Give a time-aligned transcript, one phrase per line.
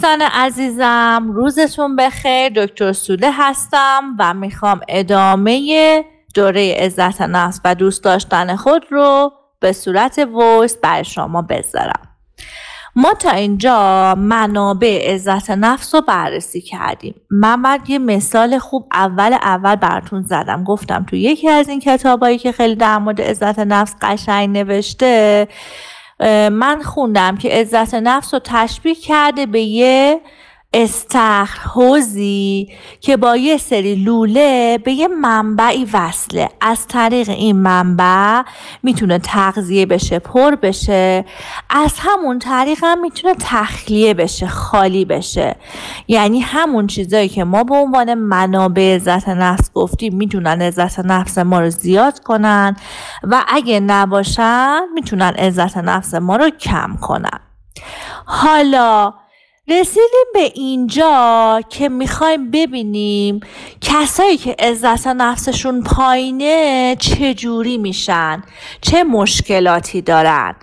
[0.00, 2.48] دوستان عزیزم روزتون بخیر.
[2.48, 9.72] دکتر سوده هستم و می‌خوام ادامه دوره عزت نفس و دوست داشتن خود رو به
[9.72, 12.08] صورت ویس برای شما بذارم.
[12.96, 17.14] ما تا اینجا منابع عزت نفس رو بررسی کردیم.
[17.30, 20.64] من بعد یه مثال خوب اول اول براتون زدم.
[20.64, 25.48] گفتم تو یکی از این کتابایی که خیلی در مورد عزت نفس قشنگ نوشته
[26.50, 30.20] من خوندم که عزت نفس رو تشبیه کرده به یه
[30.72, 32.68] استخر حوزی
[33.00, 36.48] که با یه سری لوله به یه منبعی وصله.
[36.60, 38.42] از طریق این منبع
[38.82, 41.24] می‌تونه تغذیه بشه پر بشه.
[41.70, 45.56] از همون طریق هم می‌تونه تخلیه بشه خالی بشه.
[46.08, 51.60] یعنی همون چیزایی که ما به عنوان منابع عزت نفس گفتیم می‌تونن عزت نفس ما
[51.60, 52.76] رو زیاد کنن
[53.22, 57.40] و اگه نباشن می‌تونن عزت نفس ما رو کم کنن.
[58.26, 59.14] حالا
[59.68, 63.40] رسیدیم به اینجا که می‌خوایم ببینیم
[63.80, 68.42] کسایی که عزت نفسشون پایینه چجوری میشن
[68.80, 70.54] چه مشکلاتی دارن.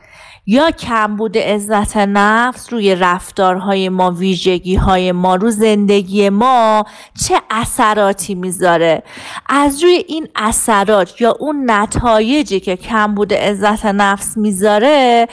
[0.50, 6.86] یا کمبود عزت نفس روی رفتارهای ما ویژگی های ما رو زندگی ما
[7.28, 9.04] چه اثراتی می‌ذاره.
[9.50, 15.28] از روی این اثرات یا اون نتایجی که کمبود عزت نفس می‌ذاره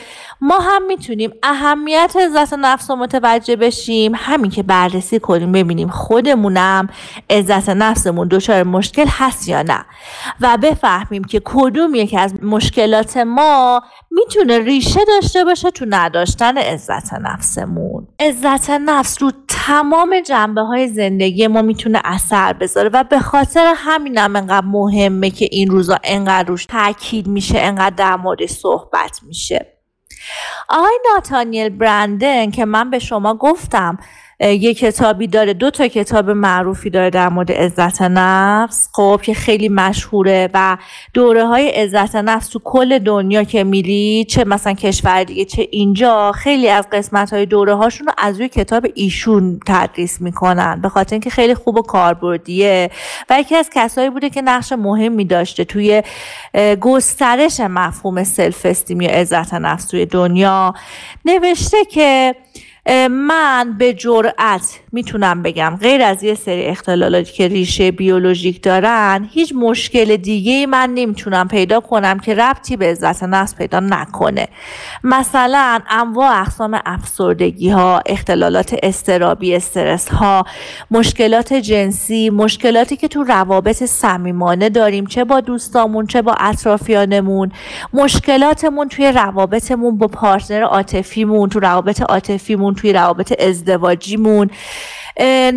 [0.47, 4.13] ما هم می‌تونیم اهمیت عزت نفس رو متوجه بشیم.
[4.15, 6.89] همین که بررسی کنیم ببینیم خودمونم
[7.31, 9.85] عزت نفسمون دچار مشکل هست یا نه.
[10.41, 17.13] و بفهمیم که کدوم یکی از مشکلات ما می‌تونه ریشه داشته باشه تو نداشتن عزت
[17.13, 18.07] نفسمون.
[18.21, 24.37] عزت نفس رو تمام جنبه های زندگی ما می‌تونه اثر بذاره و به خاطر همینم
[24.37, 29.74] انقدر مهمه که این روزا انقدر روش تاکید میشه انقدر در مورد صحبت میشه.
[30.69, 33.99] آقای ناتانیل برندن که من به شما گفتم
[34.45, 38.89] یه کتابی داره دو تا کتاب معروفی داره در مورد عزت نفس.
[38.93, 40.77] خب که خیلی مشهوره و
[41.15, 46.33] دوره های عزت نفس تو کل دنیا که میری چه مثلا کشور دیگه چه اینجا
[46.33, 50.81] خیلی از قسمت های دوره هاشون رو از روی کتاب ایشون تدریس می‌کنن.
[50.81, 52.91] به خاطر اینکه خیلی خوب و کاربردیه.
[53.31, 56.03] و یکی از کسایی بوده که نقش مهمی داشته توی
[56.81, 60.75] گسترش مفهوم سلف استیم یا عزت نفس توی دنیا.
[61.25, 62.35] نوشته که
[63.09, 69.53] من به جرأت می‌تونم بگم غیر از یه سری اختلالاتی که ریشه بیولوژیک دارن هیچ
[69.57, 74.49] مشکل دیگه من نمی‌تونم پیدا کنم که ربطی به عزت نفس پیدا نکنه.
[75.05, 80.45] مثلا انواع اقسام افسردگی ها اختلالات استرابی استرس ها
[80.91, 87.53] مشکلات جنسی مشکلاتی که تو روابط صمیمانه داریم چه با دوستامون چه با اطرافیانمون.
[87.93, 94.51] مشکلاتمون توی روابطمون با پارتنر عاطفیمون تو روابط عاطفیمون توی روابط ازدواجیمون.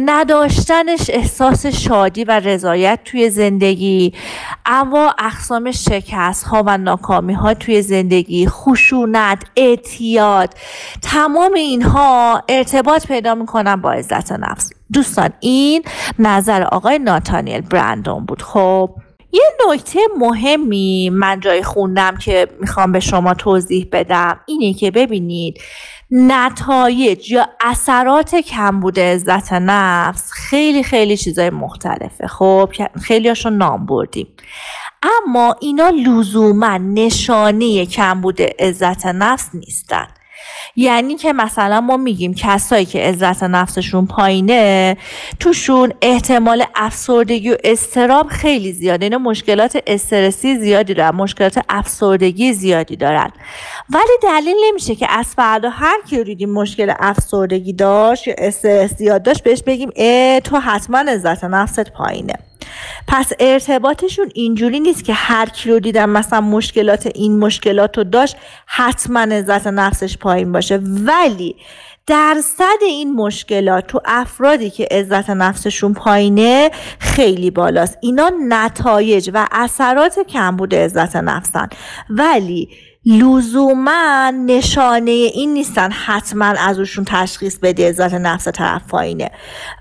[0.06, 4.14] نداشتنش احساس شادی و رضایت توی زندگی
[4.66, 10.54] اما اقسام شکست ها و ناکامی ها توی زندگی خشونت اعتیاد
[11.02, 14.70] تمام اینها ارتباط پیدا می‌کنن با عزت نفس.
[14.94, 15.84] دوستان این
[16.20, 18.42] نظر آقای ناتانیل برندون بود.
[18.42, 18.90] خب؟
[19.32, 24.40] یه نکته مهمی من جای خوندم که می‌خوام به شما توضیح بدم.
[24.46, 25.62] اینه که ببینید
[26.12, 32.28] نتایج یا اثرات کمبود عزت نفس خیلی خیلی چیزای مختلفه.
[32.28, 32.72] خب
[33.02, 34.28] خیلی هاشون نام بردیم.
[35.04, 40.08] اما اینا لزوما نشانه کمبود عزت نفس نیستن.
[40.76, 44.98] یعنی که مثلا ما میگیم کسایی که عزت نفسشون پایینه
[45.40, 49.06] توشون احتمال افسردگی و استراب خیلی زیاده.
[49.06, 53.32] اینا مشکلات استرسی زیادی دارن مشکلات افسردگی زیادی دارن.
[53.90, 59.24] ولی دلیل نمیشه که از فردا هر کی دیدیم مشکل افسردگی داشت یا استرس زیاد
[59.24, 62.47] داشت بهش بگیم اه تو حتما عزت نفست پایینه.
[63.08, 68.36] پس ارتباطشون اینجوری نیست که هر کی رو دیدم مثلا مشکلات این مشکلات رو داشت
[68.66, 70.80] حتما عزت نفسش پایین باشه.
[70.84, 71.56] ولی
[72.08, 77.98] درصد این مشکلات تو افرادی که عزت نفسشون پایینه خیلی بالاست.
[78.02, 81.70] اینا نتایج و اثرات کمبود عزت نفسن.
[82.10, 82.70] ولی
[83.10, 89.32] لزوما نشانه این نیستن حتما از اوشون تشخیص بده عزت نفس طرف پایینه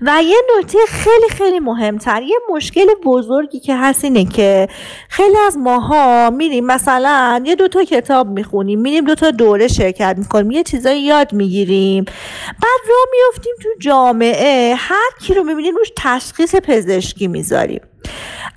[0.01, 4.67] و یه نکته خیلی خیلی مهمتر یه مشکل بزرگی که هست اینه که
[5.09, 10.63] خیلی از ماها میریم مثلا یه دوتا کتاب می‌خونیم میریم دوتا دوره شرکت می‌کنیم یه
[10.63, 12.03] چیزایی یاد می‌گیریم
[12.47, 17.81] بعد را میفتیم تو جامعه هر کی رو می‌بینیم روش تشخیص پزشکی می‌ذاریم.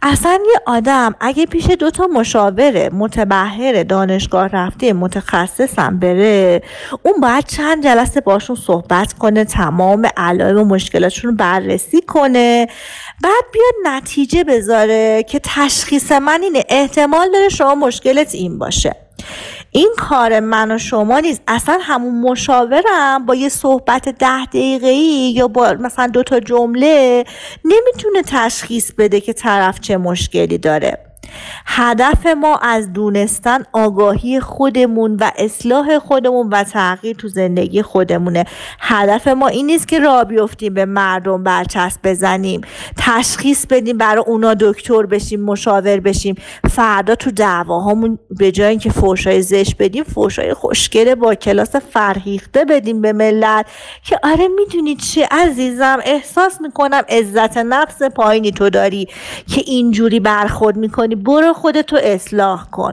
[0.02, 6.62] اصلا یه آدم اگه پیش دوتا مشاوره متبهر دانشگاه رفته متخصصم بره
[7.02, 12.66] اون باید چند جلسه باشون صحبت کنه تمام علائم و مشکلاتشون رو بررسی کنه.
[13.22, 18.96] بعد بیاد نتیجه بذاره که تشخیص من اینه احتمال داره شما مشکلت این باشه.
[19.72, 21.42] این کار من و شما نیست.
[21.48, 24.92] اصلا همون مشاورم با یه صحبت ده دقیقه
[25.38, 27.24] یا با مثلا دوتا جمله
[27.64, 31.09] نمی‌تونه تشخیص بده که طرف چه مشکلی داره.
[31.66, 38.44] هدف ما از دونستن آگاهی خودمون و اصلاح خودمون و تغییر تو زندگی خودمونه.
[38.80, 42.60] هدف ما این نیست که را بیفتیم به مردم برچسب بزنیم
[42.98, 46.34] تشخیص بدیم برای اونا دکتر بشیم مشاور بشیم.
[46.70, 53.00] فردا تو دعواهامون به جای اینکه فوشای زش بدیم فوشای خوشگله با کلاس فرهیخته بدیم
[53.00, 53.66] به ملت
[54.02, 59.08] که آره می‌دونی چی عزیزم احساس می‌کنم عزت نفس پایینی تو داری
[59.46, 61.09] که اینجوری برخورد می‌کنی.
[61.14, 62.92] برو خودتو اصلاح کن.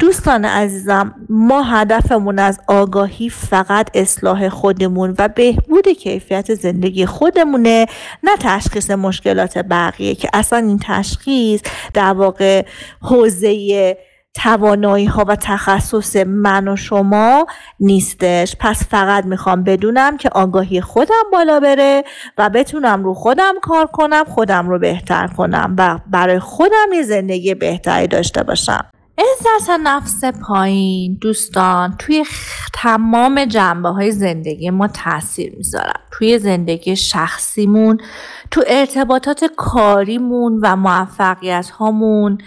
[0.00, 7.86] دوستان عزیزم ما هدفمون از آگاهی فقط اصلاح خودمون و بهبود کیفیت زندگی خودمونه
[8.22, 11.60] نه تشخیص مشکلات بقیه که اصلا این تشخیص
[11.94, 12.64] در واقع
[13.00, 13.96] حوزه
[14.34, 17.46] توانایی ها و تخصص من و شما
[17.80, 18.56] نیستش.
[18.60, 22.04] پس فقط می‌خوام بدونم که آگاهی خودم بالا بره
[22.38, 27.54] و بتونم رو خودم کار کنم خودم رو بهتر کنم و برای خودم یه زندگی
[27.54, 28.84] بهتری داشته باشم.
[29.18, 31.18] عزت نفس پایین.
[31.20, 32.24] دوستان توی
[32.74, 37.98] تمام جنبه های زندگی ما تاثیر می‌ذارم توی زندگی شخصیمون
[38.50, 42.38] تو ارتباطات کاریمون و موفقیت هامون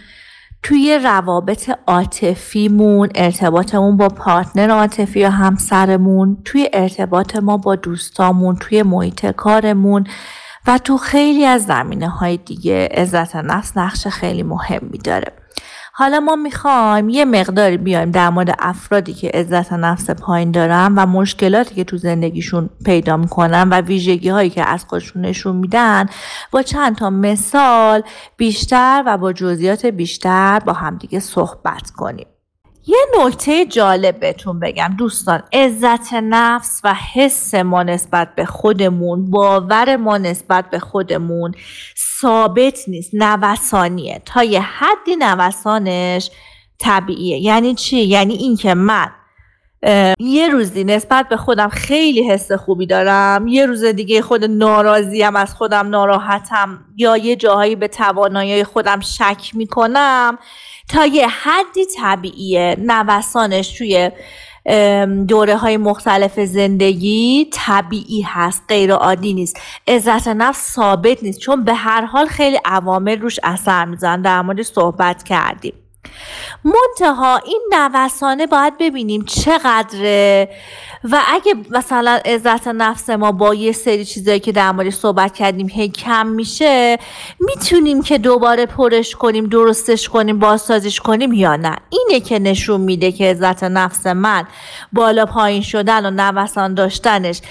[0.64, 8.84] توی روابط عاطفیمون ارتباطمون با پارتنر عاطفی یا همسرمون توی ارتباط ما با دوستامون توی
[8.84, 10.08] محیط کارمون
[10.68, 12.90] و تو خیلی از زمینه های دیگه.
[12.92, 15.43] عزت نفس نقش خیلی مهمی داره.
[15.96, 21.06] حالا ما می‌خوایم یه مقداری بیایم در مورد افرادی که عزت نفس پایین دارن و
[21.06, 26.06] مشکلاتی که تو زندگیشون پیدا می‌کنن و ویژگی هایی که از خودشون نشون میدن
[26.52, 28.04] با چند تا مثال
[28.38, 32.33] بیشتر و با جزئیات بیشتر با همدیگه صحبت کنیم.
[32.88, 35.44] یه نکته جالب بهتون بگم دوستان.
[35.54, 41.52] عزت نفس و حس ما نسبت به خودمون باور ما نسبت به خودمون
[42.22, 44.22] ثابت نیست نوسانیه.
[44.26, 46.32] تا یه حدی نوسانش
[46.80, 47.38] طبیعیه.
[47.38, 49.12] یعنی چی؟ یعنی اینکه من
[50.20, 55.56] یه روزی نسبت به خودم خیلی حس خوبی دارم یه روز دیگه خود ناراضیم از
[55.56, 60.38] خودم ناراحتم یا یه جاهایی به توانایی خودم شک می‌کنم
[60.90, 64.12] تا یه حدی طبیعیه نوسانش توی
[65.28, 69.60] دوره های مختلف زندگی طبیعی هست غیر عادی نیست.
[69.88, 74.62] عزت نفس ثابت نیست چون به هر حال خیلی عوامل روش اثر میزن در مورد
[74.62, 75.74] صحبت کردیم.
[76.64, 80.50] منتها این نوسانه باید ببینیم چقدره.
[81.04, 85.70] و اگه مثلا عزت نفس ما با یه سری چیزایی که در مورد صحبت کردیم
[85.70, 86.98] هی کم میشه
[87.40, 93.12] می‌تونیم که دوباره پرش کنیم درستش کنیم بازسازیش کنیم یا نه؟ اینه که نشون میده
[93.12, 94.48] که عزت نفس من
[94.94, 97.42] بالا پایین شدن و نوسان داشتنش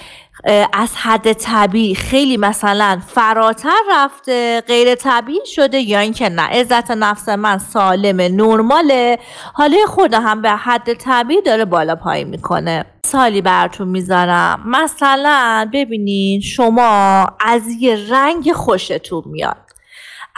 [0.73, 6.43] از حد طبیعی خیلی مثلا فراتر رفته غیر طبیعی شده یا اینکه نه.
[6.43, 9.19] عزت نفس من سالم نرماله.
[9.55, 12.85] حالا خود هم به حد طبیعی داره بالا پایین می‌کنه.
[13.07, 14.63] سالی براتون می‌ذارم.
[14.67, 19.57] مثلا ببینین شما از یه رنگ خوشتون میاد.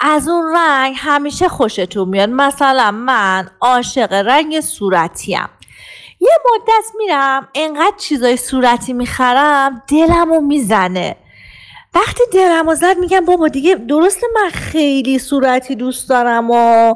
[0.02, 2.28] از اون رنگ همیشه خوشتون میاد.
[2.28, 5.48] مثلا من عاشق رنگ صورتیم.
[6.24, 11.16] یه مدت میرم انقدر چیزای صورتی می‌خرم دلمو می‌زنه.
[11.94, 16.94] وقتی دلمو زد میگم بابا دیگه درسته من خیلی صورتی دوست دارم و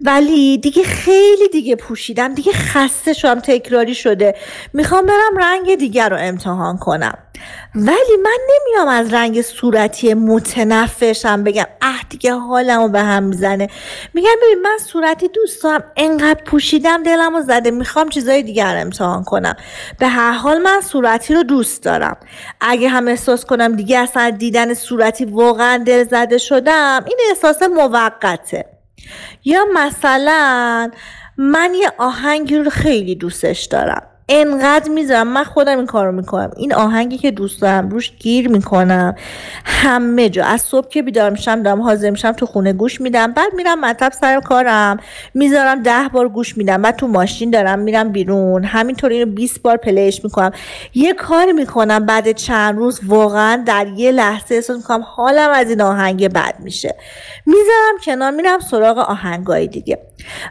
[0.00, 4.34] ولی دیگه خیلی دیگه پوشیدم دیگه خسته شدم تکراری شده.
[4.72, 7.18] می‌خوام برم رنگ دیگر رو امتحان کنم.
[7.74, 13.68] ولی من نمیام از رنگ صورتی متنفشم بگم اه دیگه حالمو به هم می‌زنه.
[14.14, 17.70] میگم ببین من صورتی دوست دارم انقدر پوشیدم دلمو زده.
[17.70, 19.56] می‌خوام چیزای دیگر امتحان کنم.
[19.98, 22.16] به هر حال من صورتی رو دوست دارم.
[22.60, 27.04] اگه هم احساس کنم دیگه اصلا دیدن صورتی واقعا دل زده شدم.
[27.06, 28.64] این احساس موقته.
[29.44, 30.90] یا مثلا
[31.36, 34.07] من یه آهنگی رو خیلی دوستش دارم.
[34.28, 35.28] انقدر می‌ذارم.
[35.28, 36.50] من خودم این کارو می‌کنم.
[36.56, 39.14] این آهنگی که دوست دارم روش گیر می‌کنم.
[39.64, 40.44] همه جا.
[40.44, 43.32] از صبح که بیدار میشم دارم حاضر میشم تو خونه گوش میدم.
[43.32, 44.96] بعد میرم مطب سر کارم.
[45.34, 46.82] می‌ذارم ده بار گوش میدم.
[46.82, 48.64] بعد تو ماشین دارم میرم بیرون.
[48.64, 50.50] همینطور اینو 20 بار پلیش می‌کنم.
[50.94, 55.80] یه کار می‌کنم بعد چند روز واقعا در یه لحظه احساس می‌کنم حالم از این
[55.80, 56.94] آهنگ بد میشه.
[57.46, 60.07] می‌ذارم کنار میرم سراغ آهنگای دیگه.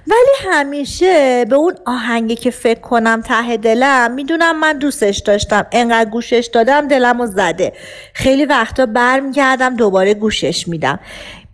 [0.07, 5.65] ولی همیشه به اون آهنگی که فکر کنم ته دلم می‌دونم من دوستش داشتم.
[5.71, 7.73] انقدر گوشش دادم دلم و زده.
[8.13, 10.99] خیلی وقتا برمیگردم دوباره گوشش میدم.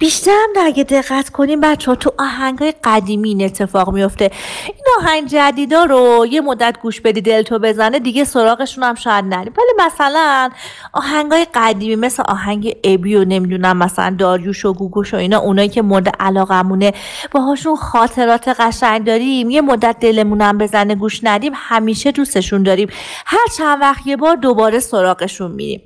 [0.03, 4.31] بیشتر هم اگه دقت کنیم بچه ها تو آهنگ های قدیمی این اتفاق میفته.
[4.65, 9.53] این آهنگ جدیدا رو یه مدت گوش بدی دلتو بزنه دیگه سراغشون هم شاید نریم
[9.57, 10.49] ولی مثلا
[10.93, 15.81] آهنگ های قدیمی مثل آهنگ ابی نمی‌دونم مثلا داریوش و گوگوش و اینا اونایی که
[15.81, 16.93] مورد علاقمونه
[17.31, 19.49] باهاشون خاطرات قشنگ داریم.
[19.49, 22.89] یه مدت دلمونم بزنه گوش ندیم همیشه دوستشون داریم.
[23.25, 25.81] هر چند وقت یه بار دوباره سراغشون میریم.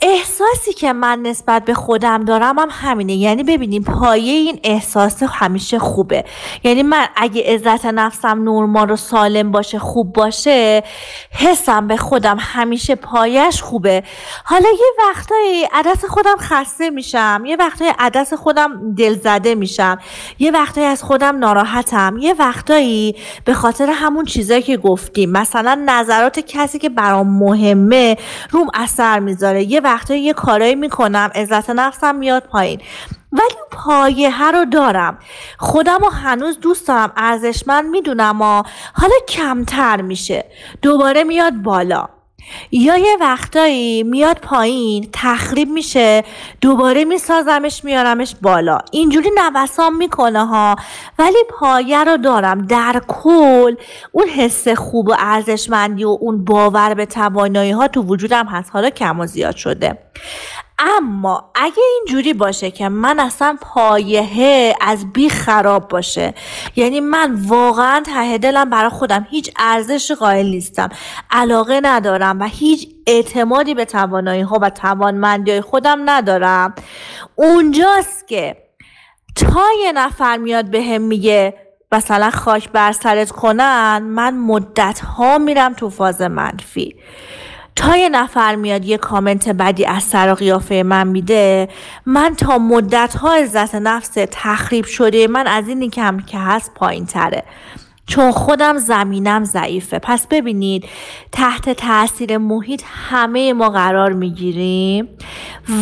[0.00, 3.14] احساسی که من نسبت به خودم دارم هم همینه.
[3.14, 6.24] یعنی ببینیم پایه این احساس همیشه خوبه.
[6.64, 10.82] یعنی من اگه عزت نفسم نورمال و سالم باشه خوب باشه
[11.30, 14.02] حسم به خودم همیشه پایش خوبه.
[14.44, 19.98] حالا یه وقتایی عدس خودم خسته میشم یه وقتایی عدس خودم دلزده میشم
[20.38, 25.30] یه وقتایی از خودم ناراحتم یه وقتایی به خاطر همون چیزایی که گفتیم.
[25.30, 28.16] مثلا نظرات کسی که برام مهمه
[28.50, 29.64] روم اثر می‌ذاره.
[29.64, 32.80] یه وقتا یه کارایی می‌کنم عزت نفسم میاد پایین.
[33.32, 35.18] ولی پایه رو دارم.
[35.58, 38.62] خودم رو هنوز دوست دارم ارزشمند می‌دونم و
[38.94, 40.44] حالا کمتر میشه.
[40.82, 42.08] دوباره میاد بالا.
[42.72, 46.24] یا یه وقتایی میاد پایین تخریب میشه
[46.60, 48.78] دوباره میسازمش میارمش بالا.
[48.92, 50.76] اینجوری نوسان می‌کنه ها.
[51.18, 52.66] ولی پایه رو دارم.
[52.66, 53.74] در کل
[54.12, 58.70] اون حس خوب و ارزشمندی و اون باور به توانایی ها تو وجودم هست.
[58.72, 59.98] حالا کم و زیاد شده.
[60.78, 66.34] اما اگه اینجوری باشه که من اصلا پایه از بی خراب باشه
[66.76, 70.88] یعنی من واقعا ته دلم برای خودم هیچ ارزش قائل نیستم
[71.30, 76.74] علاقه ندارم و هیچ اعتمادی به توانایی ها و توانمندی های خودم ندارم.
[77.34, 78.56] اونجاست که
[79.36, 81.54] تا یه نفر میاد به هم میگه
[81.92, 86.96] مثلا خاک بر سرت کنن من مدت ها میرم تو فاز منفی.
[87.76, 91.68] تا یه نفر میاد یه کامنت بدی از سر قیافه من میده
[92.06, 97.06] من تا مدت ها عزت نفس تخریب شده من از اینی کم که هست پایین
[97.06, 97.42] تره
[98.06, 99.98] چون خودم زمینم ضعیفه.
[99.98, 100.84] پس ببینید
[101.32, 105.08] تحت تاثیر محیط همه ما قرار می‌گیریم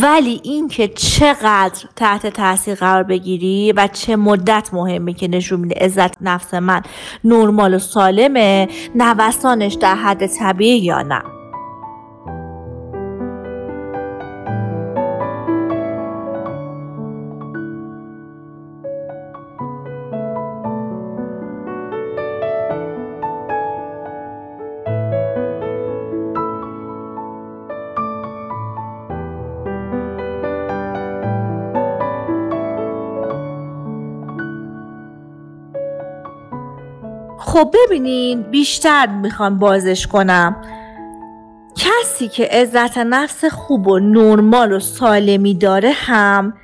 [0.02, 6.22] ولی اینکه چقدر تحت تاثیر قرار بگیری و چه مدت مهمه که نشون میده عزت
[6.22, 6.82] نفس من
[7.24, 11.41] نرمال و سالمه نوسانش در حد طبیعی یا نه.
[37.52, 40.56] خب ببینین بیشتر می‌خوام بازش کنم.
[41.76, 46.54] کسی که عزت نفس خوب و نرمال و سالمی داره هم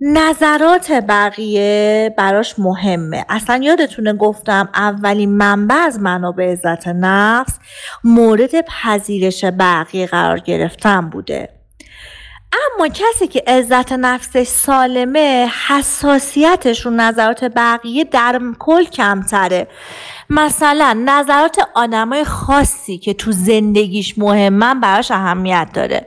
[0.00, 3.24] نظرات بقیه براش مهمه.
[3.28, 7.58] اصلا یادتونه گفتم اولین منبع از منابع عزت نفس
[8.04, 11.53] مورد پذیرش بقیه قرار گرفتن بوده.
[12.54, 19.68] اما کسی که عزت نفسش سالمه حساسیتش رو نظرات بقیه در کل کمتره.
[20.30, 26.06] مثلا نظرات آدمای خاصی که تو زندگیش مهمن براش اهمیت داره.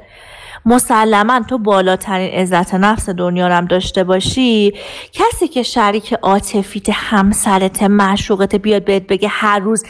[0.68, 4.74] مسلما تو بالاترین عزت نفس دنیا هم داشته باشی
[5.14, 9.84] کسی که شریک عاطفیت همسرت معشوقت بیاد بهت بگه هر روز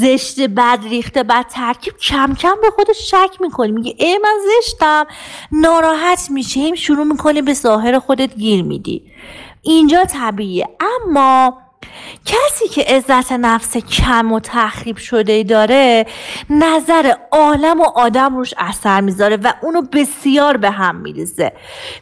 [0.00, 3.72] زشت بد ریخته بد ترکیب کم کم به خودش شک می‌کنی.
[3.72, 5.06] میگه ای من زشتم
[5.52, 9.12] ناراحت میشیم شروع می‌کنی به ظاهر خودت گیر میدی.
[9.62, 10.68] اینجا طبیعیه.
[10.80, 11.58] اما
[12.24, 16.06] کسی که عزت نفس کم و تخریب شده داره
[16.50, 21.52] نظر عالم و آدم روش اثر می‌ذاره و اونو بسیار به هم میریزه.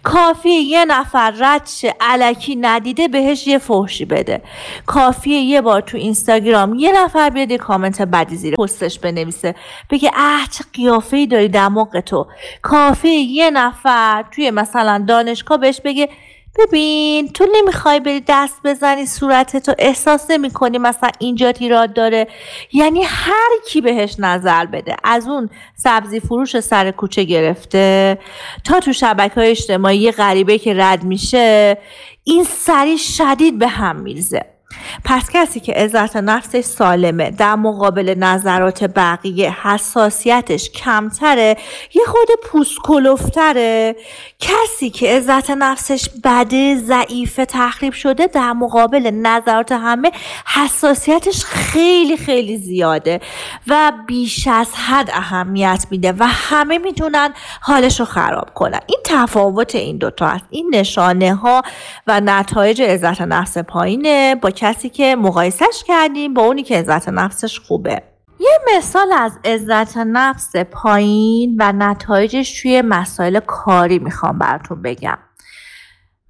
[0.02, 4.42] کافی یه نفر ردش علکی ندیده بهش یه فحشی بده.
[4.86, 9.54] کافی یه بار تو اینستاگرام یه نفر بیاد کامنت بدی زیر پستش بنویسه
[9.90, 12.26] بگه اه چه قیافه ای داری دماغ تو.
[12.62, 16.08] کافی یه نفر توی مثلا دانشگاه بهش بگه
[16.56, 22.28] ببین تو نمی‌خوای بری دست بزنی صورتتو احساس نمی‌کنی مثلا اینجا تیراد داره.
[22.72, 24.96] یعنی هر کی بهش نظر بده.
[25.04, 28.18] از اون سبزی فروش سر کوچه گرفته
[28.64, 31.78] تا تو شبکه های اجتماعی غریبه که رد میشه
[32.24, 34.57] این سری شدید به هم میرزه
[35.04, 41.56] پس کسی که عزت نفسش سالمه در مقابل نظرات بقیه حساسیتش کمتره
[41.94, 43.96] یه خود پوست کلوفتره
[44.40, 50.12] کسی که عزت نفسش بده ضعیف تخریب شده در مقابل نظرات همه
[50.46, 53.20] حساسیتش خیلی خیلی زیاده
[53.66, 58.80] و بیش از حد اهمیت میده و همه می‌تونن حالش رو خراب کنن.
[58.86, 60.44] این تفاوت این دوتا هست.
[60.50, 61.62] این نشانه ها
[62.06, 64.34] و نتایج عزت نفس پایینه.
[64.34, 68.02] با کسی که مقایسش کردیم با اونی که عزت نفسش خوبه.
[68.40, 75.18] یه مثال از عزت نفس پایین و نتایجش توی مسائل کاری می‌خوام براتون بگم.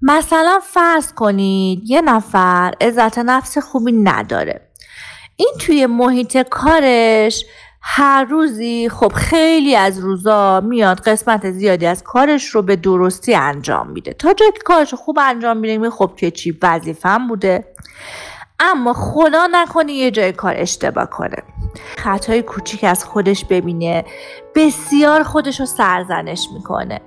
[0.01, 4.69] مثلا فرض کنید یه نفر عزت نفس خوبی نداره.
[5.35, 7.45] این توی محیط کارش
[7.81, 13.87] هر روزی خب خیلی از روزا میاد قسمت زیادی از کارش رو به درستی انجام
[13.89, 14.13] میده.
[14.13, 17.65] تا جایی که کارش خوب انجام میده خب که چی وظیفم بوده.
[18.59, 21.37] اما خدا نکنه یه جای کار اشتباه کنه.
[21.97, 24.05] خطای کوچیک از خودش ببینه.
[24.55, 27.01] بسیار خودش رو سرزنش می‌کنه.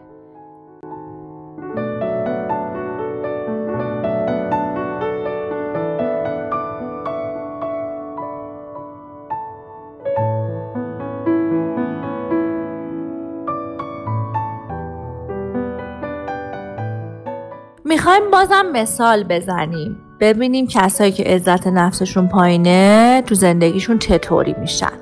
[17.85, 19.97] می‌خوایم بازم مثال بزنیم.
[20.21, 24.93] ببینیم کسایی که عزت نفسشون پایینه تو زندگیشون چطوری میشن.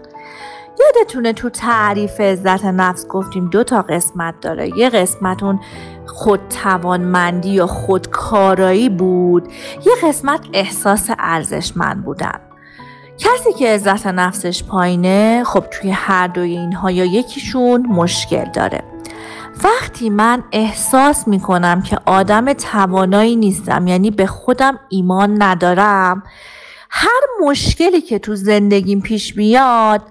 [0.80, 4.78] یادتونه تو تعریف عزت نفس گفتیم دو تا قسمت داره.
[4.78, 5.60] یه قسمت اون
[6.06, 9.48] خود توانمندی یا خودکارایی بود.
[9.86, 12.40] یه قسمت احساس ارزشمند بودن.
[13.18, 18.89] کسی که عزت نفسش پایینه خب توی هر دوی اینها یا یکیشون مشکل داره.
[19.64, 26.22] وقتی من احساس می کنم که آدم توانایی نیستم یعنی به خودم ایمان ندارم
[26.90, 30.02] هر مشکلی که تو زندگیم پیش میاد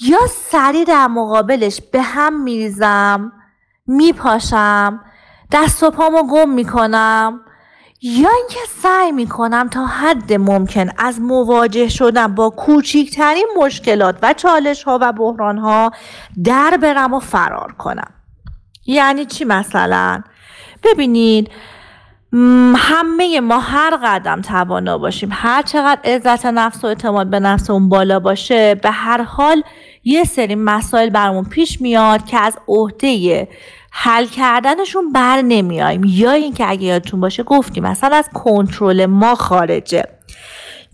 [0.00, 0.18] یا
[0.50, 3.32] سریع در مقابلش به هم میریزم
[3.86, 5.00] میپاشم
[5.52, 7.40] دست و پامو گم می‌کنم
[8.02, 14.82] یا اینکه سعی می‌کنم تا حد ممکن از مواجه شدن با کوچکترین مشکلات و چالش
[14.82, 15.90] ها و بحران ها
[16.44, 18.23] در برم و فرار کنم.
[18.86, 20.22] یعنی چی مثلا؟
[20.82, 21.50] ببینید
[22.76, 27.88] همه ما هر قدم توانا باشیم هر چقدر عزت نفس و اعتماد به نفس اون
[27.88, 29.62] بالا باشه به هر حال
[30.04, 33.48] یه سری مسائل برامون پیش میاد که از عهده
[33.90, 36.04] حل کردنشون بر نمیایم.
[36.04, 40.13] یا اینکه اگه یادتون باشه گفتیم مثلا از کنترل ما خارجه.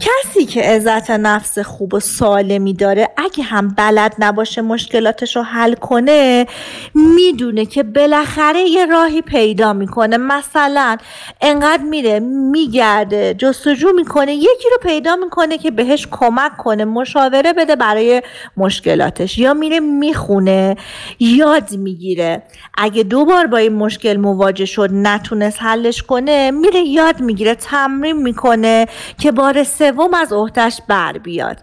[0.00, 5.74] کسی که عزت نفس خوب و سالمی داره اگه هم بلد نباشه مشکلاتش رو حل
[5.74, 6.46] کنه
[6.94, 10.16] می‌دونه که بالاخره یه راهی پیدا می‌کنه.
[10.16, 10.96] مثلا
[11.40, 17.76] انقدر میره میگرده جستجو می‌کنه یکی رو پیدا می‌کنه که بهش کمک کنه مشاوره بده
[17.76, 18.22] برای
[18.56, 19.38] مشکلاتش.
[19.38, 20.76] یا میره می‌خونه
[21.20, 22.42] یاد می‌گیره.
[22.78, 28.86] اگه دوبار با این مشکل مواجه شد نتونست حلش کنه میره یاد می‌گیره تمرین می‌کنه
[29.18, 31.59] که بار سوم از عهدهش بر بیاد.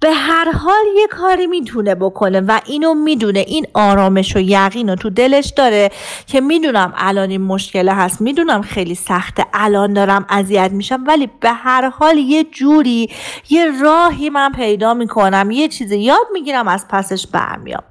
[0.00, 3.38] به هر حال یه کاری می‌تونه بکنه و اینو می‌دونه.
[3.38, 5.90] این آرامش و یقین رو تو دلش داره
[6.26, 8.20] که می‌دونم الان این مشکل هست.
[8.20, 9.46] می‌دونم خیلی سخته.
[9.54, 11.04] الان دارم اذیت میشم.
[11.06, 13.10] ولی به هر حال یه جوری
[13.50, 15.50] یه راهی من پیدا می‌کنم.
[15.50, 17.82] یه چیزی یاد می‌گیرم از پسش برمیام.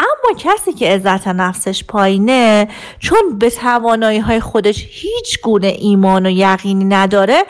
[0.00, 6.30] اما کسی که عزت نفسش پایینه چون به توانایی های خودش هیچ گونه ایمان و
[6.30, 7.44] یقینی نداره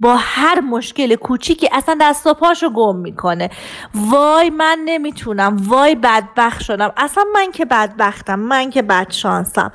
[0.00, 3.50] با هر مشکل کوچیکی اصلا دست و پاشو گم می‌کنه.
[3.94, 6.92] وای من نمی‌تونم وای بدبخت شدم.
[6.96, 9.72] اصلا من که بدبختم من که بدشانسم.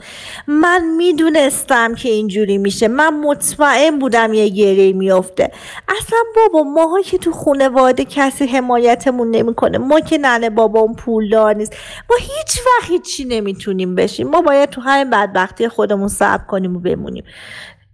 [0.47, 2.87] من می‌دونستم که اینجوری میشه.
[2.87, 5.51] من مطمئن بودم یه گریه میفته
[5.87, 9.77] اصلا بابا ماها که تو خونواده کسی حمایتمون نمی‌کنه.
[9.77, 11.73] ما که ننه بابام پولدار نیست.
[12.09, 14.27] ما هیچ وقت هیچی نمی‌تونیم بشیم.
[14.27, 17.23] ما باید تو همین بدبختی خودمون صبر کنیم و بمونیم.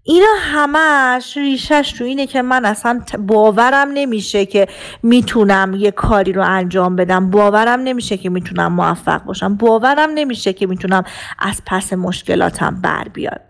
[0.04, 4.68] اینا همش ریشش تو اینه که من اصلا باورم نمیشه که
[5.04, 7.30] می‌تونم یه کاری رو انجام بدم.
[7.30, 9.56] باورم نمیشه که می‌تونم موفق باشم.
[9.56, 11.04] باورم نمیشه که می‌تونم
[11.40, 13.42] از پس مشکلاتم بر بیاد.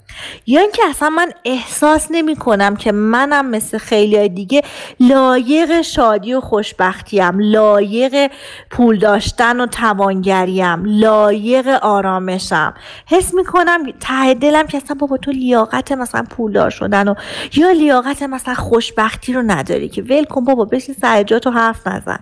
[0.48, 4.62] یا اینکه اصلا من احساس نمی کنم که منم مثل خیلی دیگه
[5.00, 8.32] لایق شادی و خوشبختیم لایق
[8.70, 12.74] پول داشتن و توانگریم لایق آرامشم.
[13.06, 17.16] حس می کنم ته دلم که اصلا بابا تو لیاقت مثلا پولدار شدن و
[17.54, 22.20] یا لیاقت مثلا خوشبختی رو نداری که ول کن بابا بشین سر حرف نزن.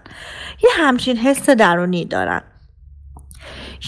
[0.64, 2.44] یه همچین حس درونی دارم.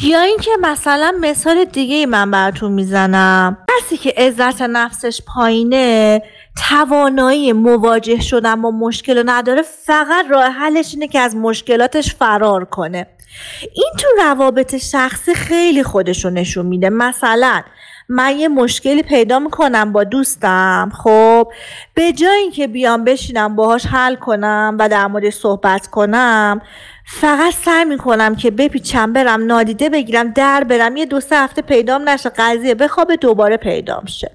[0.04, 3.58] یا اینکه مثلا مثال دیگه ای من براتون می‌زنم.
[3.80, 6.22] کسی که عزت نفسش پایینه
[6.70, 13.08] توانایی مواجه شدن با مشکل نداره فقط راه حلش اینه که از مشکلاتش فرار کنه.
[13.74, 16.90] این تو روابط شخصی خیلی خودشو نشون میده.
[16.90, 17.62] مثلا
[18.10, 21.48] من یه مشکلی پیدا می‌کنم با دوستم خب
[21.94, 26.62] به جای اینکه بیام بشینم باهاش حل کنم و در مورد صحبت کنم
[27.14, 32.10] فقط سعی می‌کنم که بپیچم برم نادیده بگیرم در برم یه دو سه هفته پیدام
[32.10, 34.32] نشه قضیه بخوابه دوباره پیدام شه.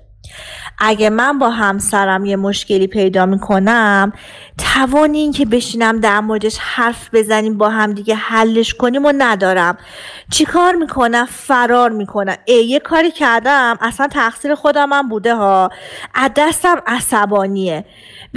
[0.78, 4.12] اگه من با همسرم یه مشکلی پیدا می‌کنم
[4.58, 9.78] توان این که بشینم در موردش حرف بزنیم با هم دیگه حلش کنیم و ندارم.
[10.30, 12.36] چیکار می‌کنم؟ فرار می‌کنم.
[12.44, 15.70] ای یه کاری کردم اصلا تقصیر خودم هم بوده ها.
[16.14, 17.84] از دستم عصبانیه.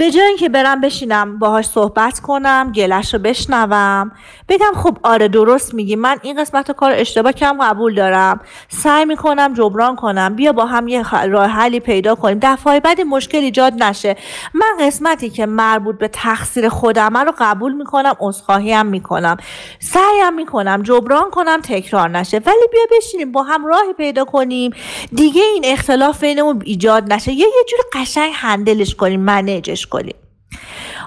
[0.00, 4.12] به جای اینکه برم بشینم باهاش صحبت کنم گلش رو بشنوم
[4.48, 8.40] بگم خب آره درست میگی من این قسمت کار اشتباه کم قبول دارم.
[8.68, 10.34] سعی می‌کنم جبران کنم.
[10.36, 12.38] بیا با هم یه راه حلی پیدا کنیم.
[12.42, 14.16] دفعه بعد مشکل ایجاد نشه.
[14.54, 19.36] من قسمتی که مربوط به تقصیر خودم رو قبول می‌کنم عذرخواهی هم می‌کنم.
[19.78, 20.82] سعیم می‌کنم.
[20.82, 22.40] جبران کنم تکرار نشه.
[22.46, 24.72] ولی بیا بشینیم با هم راهی پیدا کنیم.
[25.12, 27.32] دیگه این اختلاف بینمون ایجاد نشه.
[27.32, 30.14] یا یه جور قشنگ هندلش کنیم منیجش کنیم.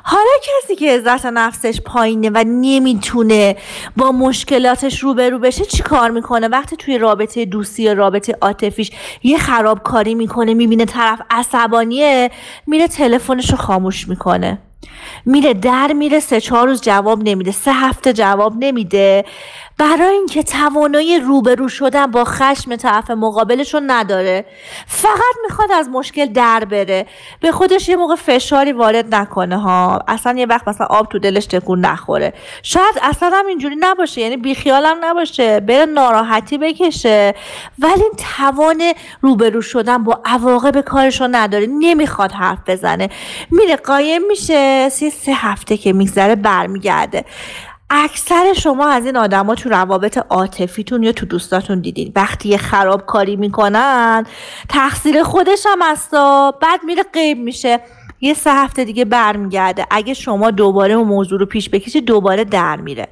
[0.03, 3.55] حالا کسی که عزت نفسش پایینه و نمی‌تونه
[3.97, 8.91] با مشکلاتش روبرو بشه چی کار می‌کنه؟ وقتی توی رابطه دوستی یا رابطه عاطفیش
[9.23, 12.31] یه خرابکاری می‌کنه می‌بینه طرف عصبانیه
[12.67, 14.59] میره تلفنش رو خاموش می‌کنه.
[15.25, 19.25] میره در میره سه چهار روز جواب نمیده سه هفته جواب نمیده.
[19.77, 24.45] برای اینکه توانایی روبرو شدن با خشم طرف مقابلش رو نداره.
[24.87, 27.05] فقط می‌خواد از مشکل در بره.
[27.39, 29.99] به خودش یه موقع فشاری وارد نکنه ها.
[30.07, 32.33] اصلا یه وقت مثلا آب تو دلش تکون نخوره.
[32.63, 35.59] شاید اصلا هم اینجوری نباشه یعنی بیخیالم نباشه.
[35.59, 37.33] بره ناراحتی بکشه.
[37.79, 38.03] ولی
[38.37, 41.65] توان روبرو شدن با عواقب کارش رو نداره.
[41.65, 43.09] نمی‌خواد حرف بزنه.
[43.51, 47.25] میره قایم میشه سی سه هفته که میگذره برمیگرده.
[47.95, 52.11] اکثر شما از این آدما تو روابط عاطفیتون یا تو دوستاتون دیدین.
[52.15, 54.25] وقتی یه خرابکاری می‌کنن
[54.69, 57.79] تقصیر خودش هم هستا بعد میره غیب میشه.
[58.21, 59.85] یه سه هفته دیگه برمیگرده.
[59.91, 63.07] اگه شما دوباره اون موضوع رو پیش بکشید دوباره در میره.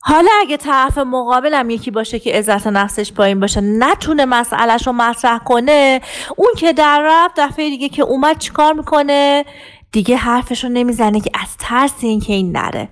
[0.00, 5.38] حالا اگه طرف مقابلم یکی باشه که عزت نفسش پایین باشه نتونه مسئلهش رو مطرح
[5.38, 6.00] کنه.
[6.36, 9.44] اون که در رفت دفعه دیگه که اومد چیکار می‌کنه؟
[9.92, 12.88] دیگه حرفش رو نمی‌زنه که از ترس اینکه این نره.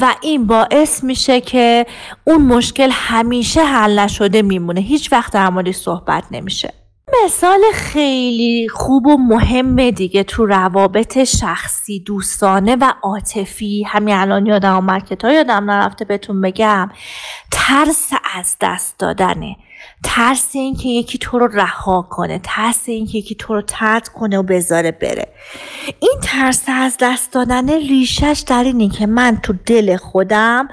[0.00, 1.86] و این باعث میشه که
[2.24, 4.80] اون مشکل همیشه حل نشده میمونه.
[4.80, 6.74] هیچ وقت در صحبت نمیشه.
[7.24, 13.82] مثال خیلی خوب و مهم دیگه تو روابط شخصی دوستانه و عاطفی.
[13.82, 16.90] همین الان یادم آمد که تا یادم نرفته بهتون بگم
[17.52, 19.56] ترس از دست دادنه.
[20.04, 24.42] ترس اینکه یکی تو رو رها کنه ترس اینکه یکی تو رو ترد کنه و
[24.42, 25.28] بذاره بره.
[26.00, 30.68] این ترس از دست دادن ریشش در اینه که من تو دل خودم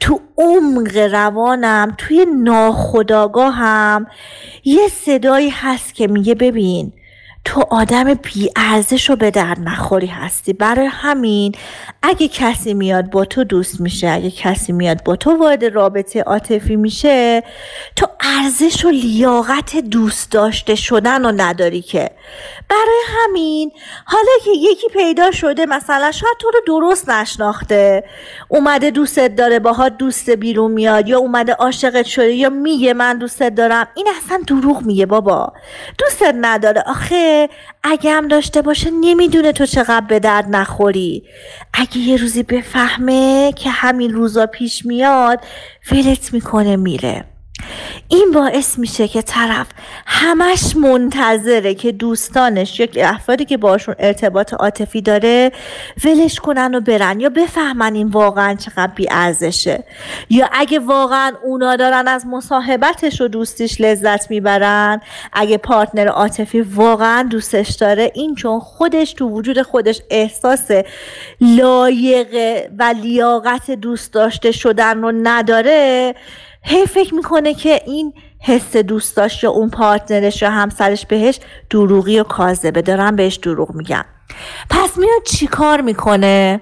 [0.00, 4.06] تو عمق روانم توی ناخداگاهم
[4.64, 6.92] یه صدایی هست که میگه ببین
[7.46, 8.18] تو آدم
[8.56, 10.52] ارزش و به در نخوری هستی.
[10.52, 11.52] برای همین
[12.02, 16.76] اگه کسی میاد با تو دوست میشه اگه کسی میاد با تو وارد رابطه عاطفی
[16.76, 17.42] میشه
[17.96, 22.10] تو ارزش و لیاقت دوست داشته شدن رو نداری که.
[22.68, 23.72] برای همین
[24.04, 28.04] حالا که یکی پیدا شده مثلا شاید تو رو درست نشناخته
[28.48, 33.54] اومده دوستت داره باهات دوست بیرون میاد یا اومده عاشقت شده یا میگه من دوستت
[33.54, 33.88] دارم.
[33.94, 35.52] این اصلا دروغ میگه بابا.
[35.98, 36.82] دوستت نداره.
[36.86, 37.35] آخه
[37.82, 41.22] اگه هم داشته باشه نمی‌دونه تو چقدر به درد نخوری.
[41.74, 45.38] اگه یه روزی بفهمه که همین روزا پیش میاد
[45.92, 47.24] ولت می‌کنه میره.
[48.08, 49.66] این باعث میشه که طرف
[50.06, 55.52] همش منتظره که دوستانش یا افرادی که باشون ارتباط عاطفی داره
[56.04, 59.84] ولش کنن و برن یا بفهمن این واقعا چقدر بی ارزشه
[60.30, 65.00] یا اگه واقعا اونا دارن از مصاحبتش و دوستیش لذت می‌برن
[65.32, 70.70] اگه پارتنر عاطفی واقعا دوستش داره این چون خودش تو وجود خودش احساس
[71.40, 76.14] لایق و لیاقت دوست داشته شدن رو نداره
[76.68, 82.20] هی فکر می‌کنه که این حس دوست داشت یا اون پارتنرش یا همسرش بهش دروغی
[82.20, 82.82] و کاذبه.
[82.82, 84.04] دارن بهش دروغ میگن.
[84.70, 86.60] پس میاد چیکار می‌کنه؟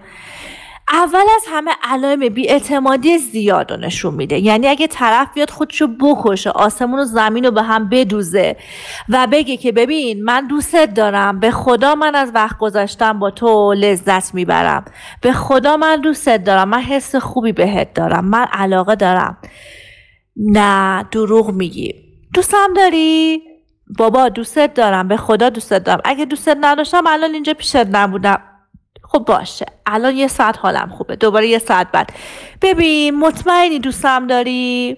[0.92, 4.38] اول از همه علائم بیاعتمادی زیاد رو نشون میده.
[4.38, 8.56] یعنی اگه طرف بیاد خودشو بکشه آسمون و زمین رو به هم بدوزه
[9.08, 13.72] و بگه که ببین من دوستت دارم به خدا من از وقت گذاشتم با تو
[13.72, 14.84] لذت می‌برم.
[15.20, 19.36] به خدا من دوستت دارم من حس خوبی بهت دارم من علاقه دارم.
[20.36, 21.94] نه دروغ میگی.
[22.34, 23.42] دوستم داری؟
[23.98, 26.00] بابا دوستت دارم به خدا دوستت دارم.
[26.04, 28.42] اگه دوستت نداشتم الان اینجا پیشت نبودم.
[29.02, 29.66] خب باشه.
[29.86, 31.16] الان یه ساعت حالم خوبه.
[31.16, 32.12] دوباره یه ساعت بعد.
[32.62, 34.96] ببین مطمئنی دوستم داری؟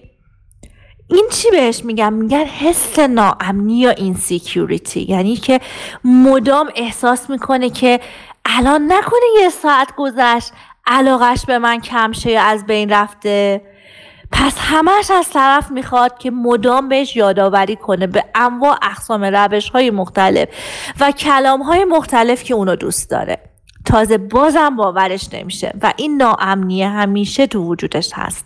[1.09, 5.61] این چی بهش میگم؟ میگن حس ناامنی یا insecurity یعنی که
[6.03, 7.99] مدام احساس می‌کنه که
[8.45, 10.51] الان نکنه یه ساعت گذشت
[10.85, 13.61] علاقش به من کم شه یا از بین رفته.
[14.31, 19.91] پس همش از طرف می‌خواد که مدام بهش یادآوری کنه به انواع اقسام روش های
[19.91, 20.47] مختلف
[20.99, 23.37] و کلام های مختلف که اونو دوست داره.
[23.85, 28.45] تازه بازم باورش نمیشه و این ناامنیه همیشه تو وجودش هست.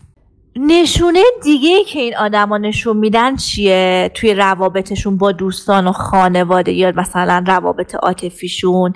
[0.55, 6.91] نشونه دیگه که این آدما نشون میدن چیه؟ توی روابطشون با دوستان و خانواده یا
[6.95, 8.93] مثلا روابط عاطفیشون؟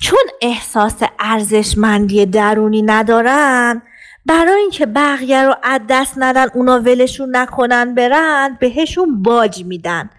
[0.00, 3.82] چون احساس ارزشمندی درونی ندارن
[4.26, 10.10] برای اینکه بقیه رو از دست ندن اونا ولشون نکنن برن بهشون باج میدن.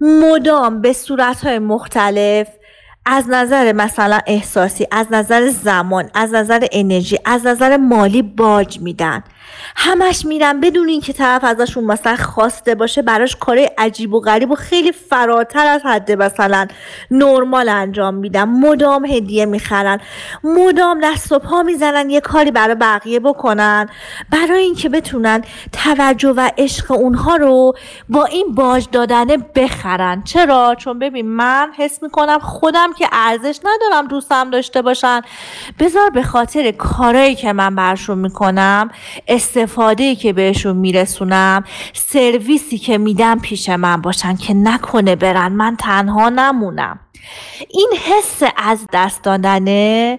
[0.00, 2.48] مدام به صورتهای مختلف
[3.06, 9.24] از نظر مثلا احساسی از نظر زمان از نظر انرژی از نظر مالی باج میدن.
[9.76, 14.54] همش میرن بدون اینکه طرف ازشون مثلا خواسته باشه براش کار عجیب و غریب و
[14.54, 16.66] خیلی فراتر از حد مثلا
[17.10, 18.44] نرمال انجام میدن.
[18.44, 20.00] مدام هدیه می‌خرن.
[20.44, 23.88] مدام دست و پا می‌زنن یه کاری برای بقیه بکنن.
[24.30, 27.72] برای اینکه بتونن توجه و عشق اونها رو
[28.08, 30.22] با این باج دادنه بخرن.
[30.22, 35.20] چرا؟ چون ببین من حس می‌کنم خودم که ارزش ندارم دوستم داشته باشن.
[35.78, 38.90] بذار به خاطر کارایی که من برشون می‌کنم
[39.40, 46.28] استفاده که بهشون میرسونم سرویسی که میدم پیش من باشن که نکنه برن من تنها
[46.28, 47.00] نمونم.
[47.68, 50.18] این حس از دست دادنه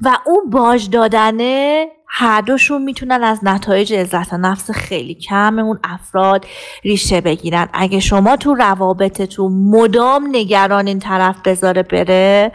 [0.00, 6.46] و اون باج دادنه هر دوشون می‌تونن از نتایج عزت نفس خیلی کم اون افراد
[6.84, 7.68] ریشه بگیرن.
[7.72, 12.52] اگه شما تو روابطتون مدام نگران این طرف بذاره بره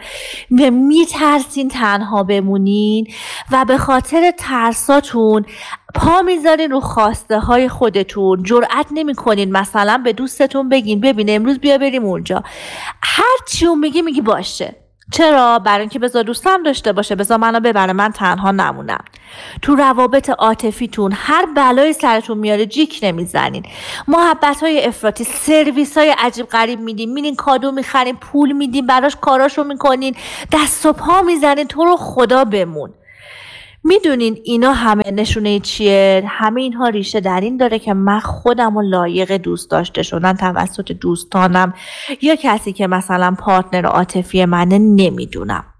[0.50, 3.06] و میترسین تنها بمونین
[3.52, 5.44] و به خاطر ترساتون
[5.94, 8.42] پا می‌ذارین رو خواسته های خودتون.
[8.42, 12.42] جرأت نمی‌کنین مثلا به دوستتون بگین ببین امروز بیا بریم اونجا.
[13.02, 14.83] هر چی اون میگی میگی باشه.
[15.12, 17.14] چرا؟ برای اینکه بذار دوستم داشته باشه.
[17.14, 17.92] بذار منو ببره.
[17.92, 19.04] من تنها نمونم.
[19.62, 23.66] تو روابط عاطفیتون هر بلایی سرتون میاره جیک نمی‌زنین.
[24.08, 27.12] محبت های افراطی سرویس های عجیب غریب میدین.
[27.12, 30.16] میرین کادو می‌خرین پول میدین براش کاراشو می‌کنین.
[30.52, 31.66] دست و پا می‌زنین.
[31.66, 32.94] تو رو خدا بمون.
[33.84, 38.82] می‌دونین اینا همه نشونه چیه؟ همه اینها ریشه در این داره که من خودم و
[38.82, 41.74] لایق دوست داشته شدن توسط دوستانم
[42.22, 45.73] یا کسی که مثلا پارتنر عاطفی منه نمی‌دونم.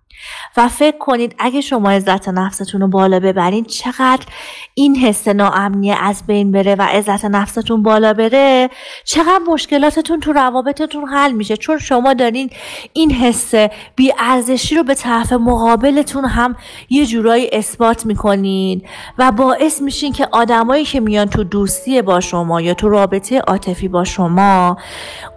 [0.57, 4.27] و فکر کنید اگه شما عزت نفستون رو بالا ببرین چقدر
[4.75, 8.71] این حس ناامنیه از بین بره و عزت نفستون بالا بره
[9.05, 11.57] چقدر مشکلاتتون تو روابطتون حل میشه.
[11.57, 12.51] چون شما دارین
[12.93, 13.55] این حس
[13.97, 16.57] بیارزشی رو به طرف مقابلتون هم
[16.91, 18.83] یه جورایی اثبات می‌کنین
[19.19, 23.89] و باعث میشین که آدمایی که میان تو دوستی با شما یا تو رابطه عاطفی
[23.89, 24.77] با شما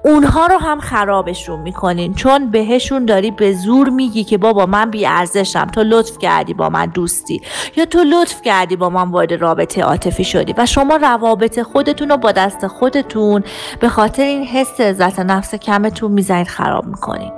[0.05, 2.13] اونها رو هم خرابشون می‌کنین.
[2.13, 6.69] چون بهشون داری به زور میگی که بابا من بی ارزشم تو لطف کردی با
[6.69, 7.41] من دوستی.
[7.75, 10.53] یا تو لطف کردی با من وارد رابطه عاطفی شدی.
[10.57, 13.43] و شما روابط خودتون رو با دست خودتون
[13.79, 17.36] به خاطر این حس عزت نفس کمتون می‌زنید خراب می‌کنین